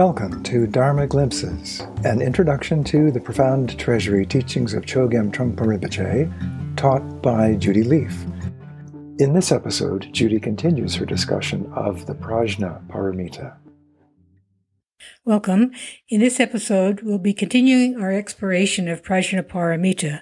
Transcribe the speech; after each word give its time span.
Welcome 0.00 0.42
to 0.44 0.66
Dharma 0.66 1.06
Glimpses, 1.06 1.82
an 2.06 2.22
introduction 2.22 2.82
to 2.84 3.10
the 3.10 3.20
profound 3.20 3.78
treasury 3.78 4.24
teachings 4.24 4.72
of 4.72 4.86
Chogyam 4.86 5.30
Trungpa 5.30 5.56
Rinpoche, 5.56 6.74
taught 6.74 7.20
by 7.20 7.54
Judy 7.56 7.82
Lief. 7.82 8.24
In 9.18 9.34
this 9.34 9.52
episode, 9.52 10.08
Judy 10.10 10.40
continues 10.40 10.94
her 10.94 11.04
discussion 11.04 11.70
of 11.76 12.06
the 12.06 12.14
Prajna 12.14 12.82
Paramita. 12.86 13.58
Welcome. 15.26 15.72
In 16.08 16.20
this 16.20 16.40
episode, 16.40 17.02
we'll 17.02 17.18
be 17.18 17.34
continuing 17.34 18.00
our 18.00 18.10
exploration 18.10 18.88
of 18.88 19.02
Prajna 19.02 19.42
Paramita, 19.42 20.20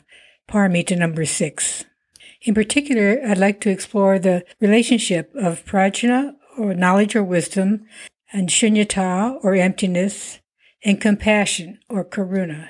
Paramita 0.48 0.98
number 0.98 1.24
six. 1.24 1.84
In 2.42 2.52
particular, 2.52 3.20
I'd 3.24 3.38
like 3.38 3.60
to 3.60 3.70
explore 3.70 4.19
the 4.19 4.45
relationship 4.60 5.30
of 5.37 5.65
prajna, 5.65 6.33
or 6.59 6.74
knowledge 6.74 7.15
or 7.15 7.23
wisdom, 7.23 7.87
and 8.32 8.48
shunyata, 8.48 9.38
or 9.42 9.55
emptiness, 9.55 10.41
and 10.84 11.00
compassion, 11.00 11.78
or 11.88 12.05
karuna. 12.05 12.69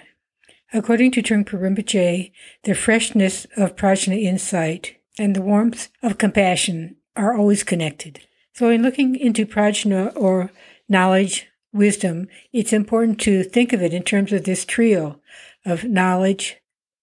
According 0.73 1.13
to 1.13 1.23
Trungpa 1.23 1.59
Rinpoche, 1.59 2.31
the 2.65 2.75
freshness 2.75 3.47
of 3.57 3.77
prajna 3.77 4.23
insight 4.23 4.97
and 5.19 5.35
the 5.35 5.43
warmth 5.43 5.89
of 6.03 6.19
compassion 6.19 6.97
are 7.17 7.37
always 7.37 7.65
connected. 7.65 8.21
So, 8.53 8.71
in 8.71 8.83
looking 8.83 9.17
into 9.17 9.47
prajna, 9.47 10.13
or 10.17 10.51
knowledge, 10.89 11.49
wisdom, 11.73 12.29
it's 12.53 12.73
important 12.73 13.21
to 13.21 13.45
think 13.45 13.73
of 13.73 13.83
it 13.83 13.95
in 13.95 14.03
terms 14.03 14.33
of 14.33 14.45
this 14.45 14.65
trio 14.65 15.21
of 15.65 15.85
knowledge, 15.85 16.57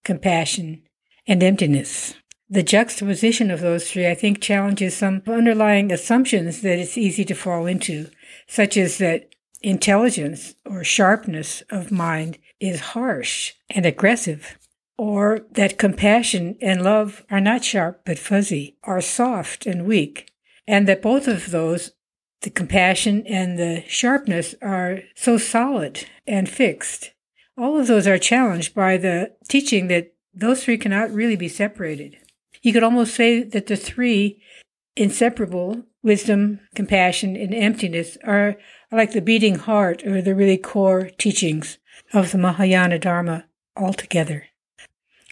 compassion, 0.04 0.84
and 1.28 1.42
emptiness. 1.44 2.16
The 2.50 2.64
juxtaposition 2.64 3.50
of 3.50 3.62
those 3.62 3.90
three, 3.90 4.08
I 4.08 4.14
think, 4.14 4.40
challenges 4.40 4.96
some 4.96 5.24
underlying 5.28 5.92
assumptions 5.92 6.62
that 6.62 6.78
it's 6.78 6.98
easy 6.98 7.26
to 7.26 7.34
fall 7.34 7.66
into, 7.66 8.10
such 8.48 8.78
as 8.78 8.98
that 8.98 9.30
intelligence 9.62 10.56
or 10.66 10.84
sharpness 10.84 11.64
of 11.70 11.92
mind 11.92 12.38
is 12.60 12.80
harsh 12.80 13.54
and 13.70 13.86
aggressive, 13.86 14.58
or 14.98 15.42
that 15.52 15.78
compassion 15.78 16.58
and 16.62 16.84
love 16.84 17.26
are 17.30 17.42
not 17.42 17.64
sharp 17.64 18.02
but 18.06 18.20
fuzzy, 18.20 18.78
are 18.84 19.02
soft 19.02 19.66
and 19.66 19.86
weak, 19.86 20.32
and 20.68 20.88
that 20.88 21.02
both 21.02 21.28
of 21.28 21.52
those, 21.52 21.92
the 22.42 22.50
compassion 22.50 23.26
and 23.28 23.58
the 23.58 23.84
sharpness, 23.88 24.56
are 24.62 25.00
so 25.16 25.38
solid 25.38 26.06
and 26.26 26.48
fixed. 26.48 27.12
All 27.58 27.80
of 27.80 27.88
those 27.88 28.08
are 28.08 28.18
challenged 28.18 28.74
by 28.74 28.98
the 28.98 29.34
teaching 29.50 29.88
that 29.88 30.14
those 30.34 30.64
three 30.64 30.78
cannot 30.78 31.12
really 31.12 31.36
be 31.36 31.48
separated. 31.48 32.18
You 32.62 32.74
could 32.74 32.84
almost 32.84 33.16
say 33.16 33.44
that 33.44 33.68
the 33.68 33.78
three 33.78 34.42
inseparable 34.96 35.84
wisdom, 36.04 36.60
compassion, 36.76 37.36
and 37.36 37.54
emptiness 37.54 38.18
are, 38.24 38.56
like 38.92 39.12
the 39.12 39.22
beating 39.22 39.56
heart 39.56 40.06
or 40.06 40.22
the 40.22 40.36
really 40.36 40.58
core 40.58 41.10
teachings 41.18 41.80
of 42.14 42.32
the 42.32 42.38
Mahayana 42.38 43.00
Dharma 43.00 43.46
altogether. 43.76 44.46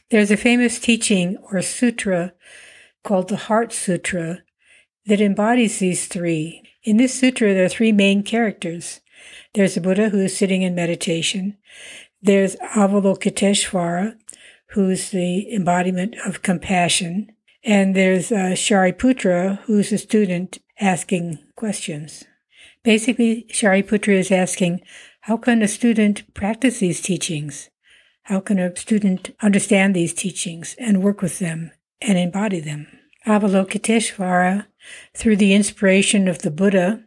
There's 0.10 0.32
a 0.32 0.38
famous 0.38 0.80
teaching 0.80 1.38
or 1.52 1.62
sutra 1.62 2.34
called 3.04 3.30
the 3.30 3.38
Heart 3.38 3.74
Sutra 3.74 4.40
that 5.06 5.22
embodies 5.22 5.80
these 5.80 6.08
three. 6.08 6.64
In 6.84 6.98
this 6.98 7.14
sutra, 7.14 7.54
there 7.54 7.66
are 7.66 7.70
three 7.70 7.92
main 7.92 8.24
characters. 8.24 9.02
There's 9.54 9.78
a 9.78 9.82
Buddha 9.82 10.10
who 10.10 10.20
is 10.20 10.36
sitting 10.36 10.62
in 10.62 10.76
meditation. 10.76 11.58
There's 12.22 12.56
Avalokiteshvara, 12.58 14.16
who's 14.68 15.10
the 15.12 15.54
embodiment 15.54 16.16
of 16.26 16.42
compassion. 16.42 17.32
And 17.64 17.96
there's 17.96 18.32
uh, 18.32 18.56
Shariputra, 18.56 19.60
who's 19.62 19.92
a 19.92 19.98
student 19.98 20.60
asking 20.80 21.40
questions. 21.56 22.26
Basically, 22.84 23.46
Shariputra 23.50 24.16
is 24.16 24.32
asking, 24.32 24.82
how 25.22 25.38
can 25.38 25.62
a 25.62 25.68
student 25.68 26.34
practice 26.34 26.80
these 26.80 27.02
teachings? 27.02 27.70
How 28.24 28.42
can 28.42 28.60
a 28.60 28.76
student 28.76 29.36
understand 29.42 29.96
these 29.96 30.14
teachings 30.14 30.76
and 30.78 31.04
work 31.04 31.22
with 31.22 31.40
them 31.40 31.72
and 32.02 32.18
embody 32.18 32.60
them? 32.60 32.88
Avalokiteshvara, 33.26 34.66
through 35.16 35.38
the 35.38 35.54
inspiration 35.54 36.28
of 36.28 36.40
the 36.40 36.52
Buddha, 36.52 37.04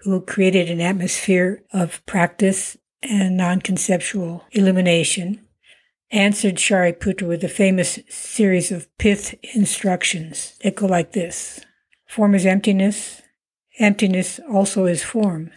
who 0.00 0.20
created 0.20 0.70
an 0.70 0.82
atmosphere 0.82 1.62
of 1.72 2.04
practice 2.04 2.76
and 3.02 3.36
non 3.36 3.60
conceptual 3.60 4.44
illumination, 4.52 5.43
answered 6.10 6.56
Shariputra 6.56 7.26
with 7.26 7.44
a 7.44 7.48
famous 7.48 7.98
series 8.08 8.70
of 8.70 8.88
pith 8.98 9.34
instructions 9.54 10.56
that 10.62 10.76
go 10.76 10.86
like 10.86 11.12
this 11.12 11.64
Form 12.06 12.34
is 12.34 12.46
emptiness. 12.46 13.22
Emptiness 13.78 14.38
also 14.48 14.84
is 14.84 15.02
form. 15.02 15.50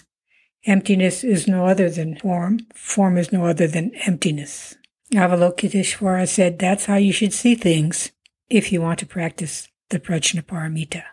Emptiness 0.65 1.23
is 1.23 1.47
no 1.47 1.67
other 1.67 1.89
than 1.89 2.17
form. 2.17 2.59
Form 2.73 3.17
is 3.17 3.31
no 3.31 3.45
other 3.45 3.67
than 3.67 3.93
emptiness. 4.07 4.75
Avalokiteshvara 5.13 6.27
said 6.27 6.57
that's 6.57 6.85
how 6.85 6.95
you 6.95 7.13
should 7.13 7.31
see 7.31 7.53
things 7.53 8.11
if 8.49 8.71
you 8.71 8.81
want 8.81 8.99
to 8.99 9.05
practice 9.05 9.67
the 9.89 9.99
Prajnaparamita. 9.99 11.03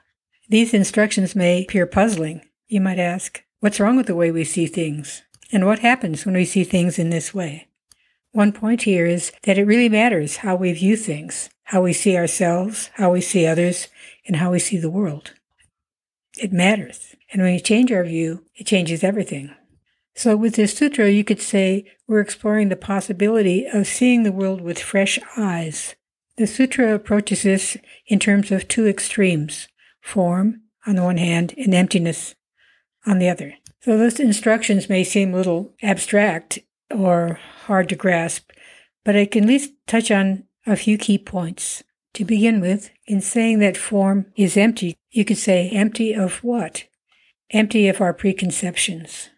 These 0.49 0.75
instructions 0.75 1.37
may 1.37 1.63
appear 1.63 1.87
puzzling. 1.87 2.41
You 2.67 2.81
might 2.81 2.99
ask, 2.99 3.45
what's 3.61 3.79
wrong 3.79 3.97
with 3.97 4.07
the 4.07 4.17
way 4.17 4.31
we 4.31 4.45
see 4.45 4.67
things? 4.67 5.23
And 5.53 5.67
what 5.67 5.81
happens 5.81 6.25
when 6.25 6.35
we 6.35 6.45
see 6.45 6.65
things 6.65 6.99
in 6.99 7.11
this 7.11 7.35
way? 7.35 7.69
One 8.35 8.51
point 8.51 8.83
here 8.83 9.07
is 9.07 9.31
that 9.45 9.59
it 9.59 9.65
really 9.65 9.89
matters 9.89 10.39
how 10.39 10.57
we 10.57 10.73
view 10.73 10.97
things, 10.97 11.51
how 11.63 11.83
we 11.83 11.93
see 11.93 12.17
ourselves, 12.17 12.91
how 12.95 13.13
we 13.13 13.21
see 13.21 13.47
others, 13.47 13.87
and 14.27 14.35
how 14.35 14.51
we 14.51 14.59
see 14.59 14.77
the 14.77 14.91
world. 14.91 15.35
It 16.37 16.53
matters. 16.53 17.15
And 17.33 17.43
when 17.43 17.55
you 17.55 17.61
change 17.61 17.93
our 17.93 18.03
view, 18.03 18.45
it 18.57 18.67
changes 18.67 19.05
everything. 19.05 19.55
So 20.17 20.37
with 20.37 20.57
this 20.57 20.77
sutra, 20.77 21.11
you 21.11 21.23
could 21.23 21.41
say 21.41 21.85
we're 22.09 22.19
exploring 22.19 22.71
the 22.71 22.77
possibility 22.77 23.67
of 23.73 23.87
seeing 23.87 24.25
the 24.25 24.33
world 24.33 24.61
with 24.61 24.81
fresh 24.81 25.17
eyes. 25.37 25.95
The 26.37 26.49
sutra 26.49 26.93
approaches 26.93 27.45
this 27.45 27.77
in 28.09 28.19
terms 28.19 28.51
of 28.51 28.67
two 28.67 28.89
extremes, 28.89 29.69
form 30.01 30.63
on 30.89 30.97
the 30.97 31.05
one 31.05 31.19
hand 31.19 31.55
and 31.57 31.73
emptiness 31.73 32.35
on 33.07 33.21
the 33.21 33.29
other. 33.29 33.55
So 33.83 33.97
those 33.97 34.19
instructions 34.19 34.89
may 34.89 35.05
seem 35.05 35.33
a 35.33 35.37
little 35.37 35.73
abstract 35.85 36.59
or 36.95 37.39
hard 37.67 37.89
to 37.91 37.97
grasp, 37.97 38.51
but 39.05 39.17
I 39.17 39.27
can 39.27 39.45
at 39.45 39.49
least 39.49 39.73
touch 39.87 40.11
on 40.11 40.45
a 40.67 40.77
few 40.77 40.97
key 40.97 41.19
points. 41.19 41.83
To 42.15 42.25
begin 42.25 42.61
with, 42.61 42.91
in 43.07 43.21
saying 43.21 43.59
that 43.59 43.77
form 43.77 44.27
is 44.37 44.57
empty, 44.57 44.97
you 45.11 45.25
could 45.25 45.39
say 45.39 45.69
empty 45.71 46.15
of 46.15 46.45
what? 46.45 46.85
Empty 47.51 47.89
of 47.89 48.01
our 48.01 48.15
preconceptions. 48.15 49.31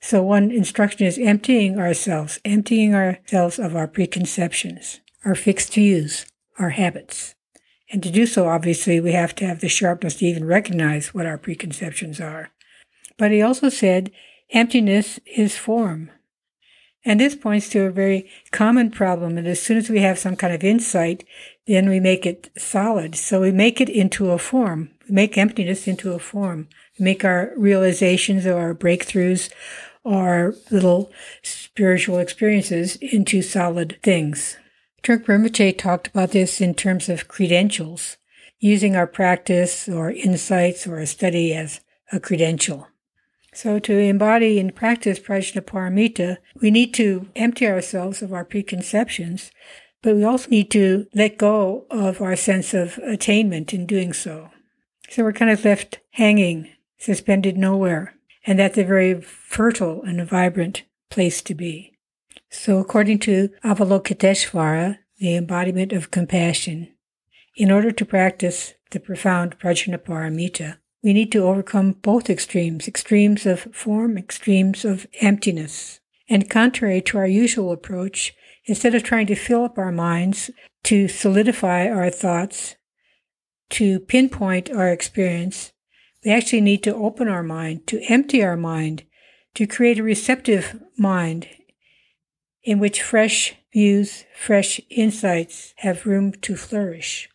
So 0.00 0.22
one 0.22 0.52
instruction 0.52 1.06
is 1.06 1.18
emptying 1.18 1.80
ourselves, 1.80 2.38
emptying 2.44 2.94
ourselves 2.94 3.58
of 3.58 3.74
our 3.74 3.88
preconceptions, 3.88 5.00
our 5.24 5.34
fixed 5.34 5.74
views, 5.74 6.26
our 6.58 6.70
habits. 6.70 7.34
And 7.90 8.02
to 8.02 8.10
do 8.10 8.26
so, 8.26 8.48
obviously, 8.48 9.00
we 9.00 9.12
have 9.12 9.34
to 9.36 9.46
have 9.46 9.60
the 9.60 9.68
sharpness 9.68 10.16
to 10.16 10.26
even 10.26 10.44
recognize 10.44 11.12
what 11.12 11.26
our 11.26 11.38
preconceptions 11.38 12.20
are. 12.20 12.50
But 13.16 13.32
he 13.32 13.42
also 13.42 13.68
said 13.68 14.12
emptiness 14.50 15.18
is 15.26 15.56
form. 15.56 16.10
And 17.06 17.20
this 17.20 17.36
points 17.36 17.68
to 17.68 17.84
a 17.84 17.90
very 17.92 18.28
common 18.50 18.90
problem. 18.90 19.38
And 19.38 19.46
as 19.46 19.62
soon 19.62 19.76
as 19.76 19.88
we 19.88 20.00
have 20.00 20.18
some 20.18 20.34
kind 20.34 20.52
of 20.52 20.64
insight, 20.64 21.24
then 21.68 21.88
we 21.88 22.00
make 22.00 22.26
it 22.26 22.50
solid. 22.58 23.14
So 23.14 23.40
we 23.40 23.52
make 23.52 23.80
it 23.80 23.88
into 23.88 24.32
a 24.32 24.38
form. 24.38 24.90
We 25.08 25.14
make 25.14 25.38
emptiness 25.38 25.86
into 25.86 26.12
a 26.14 26.18
form. 26.18 26.68
We 26.98 27.04
make 27.04 27.24
our 27.24 27.52
realizations 27.56 28.44
or 28.44 28.58
our 28.58 28.74
breakthroughs 28.74 29.52
or 30.02 30.56
little 30.72 31.12
spiritual 31.42 32.18
experiences 32.18 32.96
into 32.96 33.40
solid 33.40 33.98
things. 34.02 34.56
Trungpa 35.04 35.26
Rinpoche 35.26 35.78
talked 35.78 36.08
about 36.08 36.32
this 36.32 36.60
in 36.60 36.74
terms 36.74 37.08
of 37.08 37.28
credentials, 37.28 38.16
using 38.58 38.96
our 38.96 39.06
practice 39.06 39.88
or 39.88 40.10
insights 40.10 40.88
or 40.88 40.98
a 40.98 41.06
study 41.06 41.54
as 41.54 41.80
a 42.10 42.18
credential. 42.18 42.88
So 43.56 43.78
to 43.78 43.98
embody 43.98 44.60
and 44.60 44.76
practice 44.76 45.18
Prajnaparamita, 45.18 46.36
we 46.60 46.70
need 46.70 46.92
to 46.92 47.30
empty 47.34 47.66
ourselves 47.66 48.20
of 48.20 48.34
our 48.34 48.44
preconceptions, 48.44 49.50
but 50.02 50.14
we 50.14 50.24
also 50.24 50.50
need 50.50 50.70
to 50.72 51.06
let 51.14 51.38
go 51.38 51.86
of 51.90 52.20
our 52.20 52.36
sense 52.36 52.74
of 52.74 52.98
attainment 52.98 53.72
in 53.72 53.86
doing 53.86 54.12
so. 54.12 54.50
So 55.08 55.22
we're 55.22 55.32
kind 55.32 55.50
of 55.50 55.64
left 55.64 56.00
hanging, 56.10 56.68
suspended 56.98 57.56
nowhere. 57.56 58.12
And 58.46 58.58
that's 58.58 58.76
a 58.76 58.84
very 58.84 59.18
fertile 59.22 60.02
and 60.02 60.28
vibrant 60.28 60.82
place 61.08 61.40
to 61.40 61.54
be. 61.54 61.94
So 62.50 62.76
according 62.76 63.20
to 63.20 63.48
Avalokiteshvara, 63.64 64.98
the 65.18 65.34
embodiment 65.34 65.94
of 65.94 66.10
compassion, 66.10 66.92
in 67.56 67.70
order 67.70 67.90
to 67.90 68.04
practice 68.04 68.74
the 68.90 69.00
profound 69.00 69.58
Prajnaparamita, 69.58 70.76
we 71.06 71.12
need 71.12 71.30
to 71.30 71.44
overcome 71.44 71.92
both 71.92 72.28
extremes, 72.28 72.88
extremes 72.88 73.46
of 73.46 73.68
form, 73.72 74.18
extremes 74.18 74.84
of 74.84 75.06
emptiness. 75.20 76.00
And 76.28 76.50
contrary 76.50 77.00
to 77.02 77.18
our 77.18 77.28
usual 77.28 77.70
approach, 77.70 78.34
instead 78.64 78.92
of 78.92 79.04
trying 79.04 79.28
to 79.28 79.36
fill 79.36 79.62
up 79.62 79.78
our 79.78 79.92
minds, 79.92 80.50
to 80.82 81.06
solidify 81.06 81.86
our 81.86 82.10
thoughts, 82.10 82.74
to 83.70 84.00
pinpoint 84.00 84.68
our 84.68 84.88
experience, 84.88 85.72
we 86.24 86.32
actually 86.32 86.60
need 86.60 86.82
to 86.82 86.96
open 86.96 87.28
our 87.28 87.44
mind, 87.44 87.86
to 87.86 88.02
empty 88.08 88.42
our 88.42 88.56
mind, 88.56 89.04
to 89.54 89.64
create 89.64 90.00
a 90.00 90.02
receptive 90.02 90.82
mind 90.98 91.46
in 92.64 92.80
which 92.80 93.00
fresh 93.00 93.54
views, 93.72 94.24
fresh 94.36 94.80
insights 94.90 95.72
have 95.76 96.04
room 96.04 96.32
to 96.32 96.56
flourish. 96.56 97.28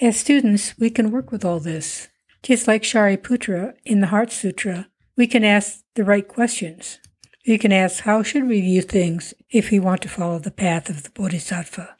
As 0.00 0.18
students, 0.18 0.76
we 0.76 0.90
can 0.90 1.12
work 1.12 1.30
with 1.30 1.44
all 1.44 1.60
this. 1.60 2.08
Just 2.42 2.66
like 2.66 2.82
Shariputra 2.82 3.74
in 3.84 4.00
the 4.00 4.08
Heart 4.08 4.32
Sutra, 4.32 4.88
we 5.16 5.28
can 5.28 5.44
ask 5.44 5.84
the 5.94 6.02
right 6.02 6.26
questions. 6.26 6.98
We 7.46 7.56
can 7.56 7.70
ask, 7.70 8.02
how 8.02 8.24
should 8.24 8.48
we 8.48 8.60
view 8.60 8.82
things 8.82 9.32
if 9.50 9.70
we 9.70 9.78
want 9.78 10.02
to 10.02 10.08
follow 10.08 10.40
the 10.40 10.50
path 10.50 10.90
of 10.90 11.04
the 11.04 11.10
Bodhisattva? 11.10 11.96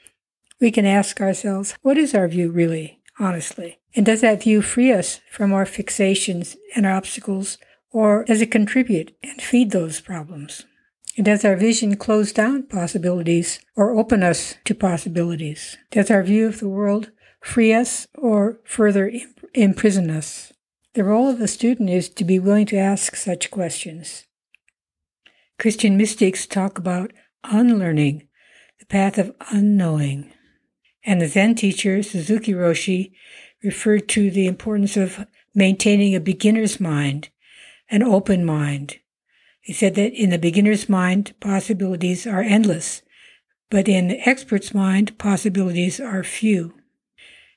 We 0.61 0.73
can 0.73 0.85
ask 0.85 1.21
ourselves, 1.21 1.75
what 1.83 1.97
is 1.97 2.13
our 2.13 2.27
view 2.27 2.51
really, 2.51 3.01
honestly? 3.21 3.79
And 3.95 4.05
does 4.05 4.21
that 4.23 4.43
view 4.43 4.63
free 4.63 4.93
us 4.93 5.21
from 5.31 5.53
our 5.53 5.65
fixations 5.65 6.57
and 6.75 6.87
our 6.87 6.93
obstacles, 6.93 7.59
or 7.93 8.25
does 8.25 8.41
it 8.41 8.51
contribute 8.51 9.15
and 9.23 9.41
feed 9.41 9.71
those 9.71 10.01
problems? 10.01 10.65
And 11.17 11.27
does 11.27 11.45
our 11.45 11.57
vision 11.57 11.97
close 11.97 12.33
down 12.33 12.65
possibilities 12.65 13.61
or 13.77 13.97
open 13.97 14.25
us 14.25 14.57
to 14.65 14.75
possibilities? 14.75 15.77
Does 15.91 16.11
our 16.11 16.25
view 16.25 16.47
of 16.47 16.59
the 16.59 16.69
world 16.69 17.13
free 17.41 17.73
us 17.73 18.09
or 18.15 18.61
further 18.65 19.13
imprison 19.55 20.11
us? 20.11 20.53
The 20.95 21.05
role 21.05 21.29
of 21.29 21.39
the 21.39 21.49
student 21.49 21.91
is 21.91 22.09
to 22.11 22.25
be 22.25 22.39
willing 22.39 22.67
to 22.67 22.77
ask 22.77 23.17
such 23.17 23.51
questions. 23.51 24.27
Christian 25.59 25.97
mystics 25.97 26.47
talk 26.47 26.79
about 26.79 27.13
unlearning, 27.45 28.29
the 28.79 28.87
path 28.87 29.19
of 29.19 29.35
unknowing. 29.51 30.33
And 31.05 31.21
the 31.21 31.29
Zen 31.29 31.55
teacher, 31.55 32.03
Suzuki 32.03 32.53
Roshi, 32.53 33.13
referred 33.63 34.09
to 34.11 34.31
the 34.31 34.47
importance 34.47 34.97
of 34.97 35.27
maintaining 35.55 36.15
a 36.15 36.21
beginner's 36.21 36.81
mind, 36.81 37.31
an 37.91 38.03
open 38.03 38.45
mind. 38.45 38.99
He 39.61 39.73
said 39.73 39.95
that 39.95 40.13
in 40.13 40.31
the 40.31 40.39
beginner's 40.39 40.89
mind, 40.89 41.35
possibilities 41.41 42.27
are 42.27 42.43
endless, 42.43 43.03
but 43.71 43.89
in 43.89 44.09
the 44.09 44.29
expert's 44.29 44.75
mind, 44.75 45.17
possibilities 45.19 46.01
are 46.01 46.25
few. 46.25 46.75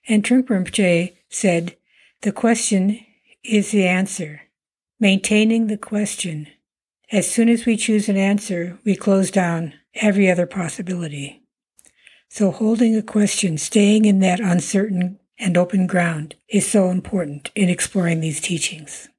And 0.08 0.24
Trungpa 0.24 0.50
Rinpoche 0.50 1.14
said, 1.30 1.76
the 2.22 2.32
question 2.32 3.00
is 3.44 3.72
the 3.72 3.86
answer. 3.88 4.42
Maintaining 5.00 5.68
the 5.68 5.78
question. 5.78 6.48
As 7.12 7.30
soon 7.30 7.50
as 7.50 7.66
we 7.66 7.78
choose 7.78 8.10
an 8.10 8.18
answer, 8.18 8.80
we 8.84 8.96
close 8.96 9.30
down 9.30 9.74
every 9.94 10.30
other 10.30 10.46
possibility. 10.46 11.44
So 12.30 12.52
holding 12.52 12.96
a 12.96 13.04
question, 13.04 13.58
staying 13.58 14.06
in 14.06 14.20
that 14.20 14.40
uncertain 14.40 15.20
and 15.38 15.58
open 15.58 15.86
ground 15.86 16.36
is 16.50 16.66
so 16.70 16.90
important 16.90 17.52
in 17.56 17.70
exploring 17.70 18.22
these 18.22 18.42
teachings. 18.42 19.10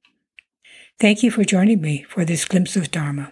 Thank 0.99 1.23
you 1.23 1.31
for 1.31 1.43
joining 1.43 1.79
me 1.79 2.03
for 2.09 2.25
this 2.25 2.45
glimpse 2.45 2.75
of 2.75 2.91
Dharma. 2.91 3.31